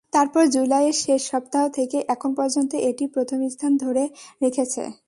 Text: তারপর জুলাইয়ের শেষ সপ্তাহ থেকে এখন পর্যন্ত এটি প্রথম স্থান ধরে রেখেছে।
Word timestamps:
তারপর 0.13 0.43
জুলাইয়ের 0.47 0.97
শেষ 0.97 1.21
সপ্তাহ 1.23 1.63
থেকে 1.69 1.97
এখন 2.07 2.31
পর্যন্ত 2.35 2.71
এটি 2.89 3.05
প্রথম 3.07 3.39
স্থান 3.49 3.71
ধরে 3.77 4.03
রেখেছে। 4.41 4.83